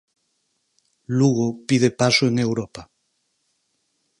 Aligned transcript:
Lugo 1.17 1.47
pide 1.67 1.89
paso 1.99 2.23
en 2.27 2.35
Europa. 2.47 2.81